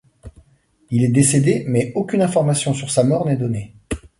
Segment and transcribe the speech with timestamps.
[0.89, 3.75] Il est décédé, mais aucune information sur sa mort n'est donnée.